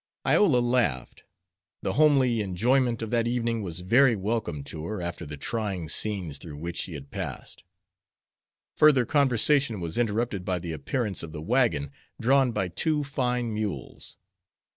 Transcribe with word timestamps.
Iola 0.25 0.61
laughed. 0.61 1.25
The 1.83 1.93
homely 1.93 2.41
enjoyment 2.41 3.03
of 3.03 3.11
that 3.11 3.27
evening 3.27 3.61
was 3.61 3.81
very 3.81 4.15
welcome 4.15 4.63
to 4.63 4.87
her 4.87 4.99
after 4.99 5.27
the 5.27 5.37
trying 5.37 5.89
scenes 5.89 6.39
through 6.39 6.55
which 6.57 6.77
she 6.77 6.95
had 6.95 7.11
passed. 7.11 7.61
Further 8.77 9.05
conversation 9.05 9.79
was 9.79 9.99
interrupted 9.99 10.43
by 10.43 10.57
the 10.57 10.73
appearance 10.73 11.21
of 11.21 11.33
the 11.33 11.41
wagon, 11.43 11.91
drawn 12.19 12.51
by 12.51 12.67
two 12.69 13.03
fine 13.03 13.53
mules. 13.53 14.17